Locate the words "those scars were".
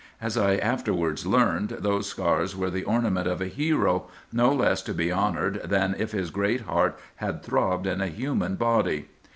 1.77-2.71